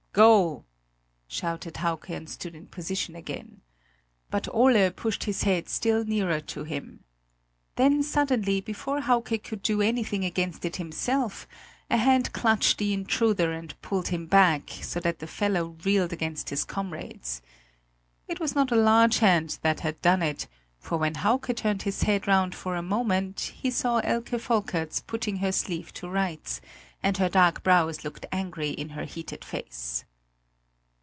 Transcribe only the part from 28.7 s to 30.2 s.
her heated face.